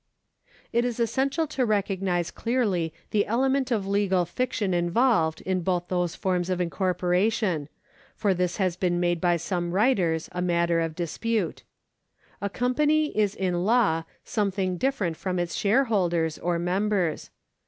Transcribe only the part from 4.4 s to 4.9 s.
tion